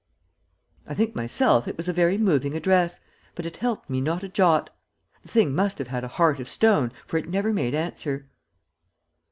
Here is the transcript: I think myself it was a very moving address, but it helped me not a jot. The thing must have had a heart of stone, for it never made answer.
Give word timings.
I 0.87 0.95
think 0.95 1.13
myself 1.13 1.67
it 1.67 1.77
was 1.77 1.87
a 1.87 1.93
very 1.93 2.17
moving 2.17 2.55
address, 2.57 3.01
but 3.35 3.45
it 3.45 3.57
helped 3.57 3.87
me 3.87 4.01
not 4.01 4.23
a 4.23 4.29
jot. 4.29 4.71
The 5.21 5.27
thing 5.27 5.53
must 5.53 5.77
have 5.77 5.89
had 5.89 6.03
a 6.03 6.07
heart 6.17 6.39
of 6.39 6.49
stone, 6.49 6.91
for 7.05 7.17
it 7.17 7.29
never 7.29 7.53
made 7.53 7.75
answer. 7.75 8.27